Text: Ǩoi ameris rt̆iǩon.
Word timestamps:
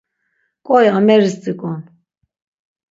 Ǩoi 0.65 0.87
ameris 0.97 1.33
rt̆iǩon. 1.37 1.81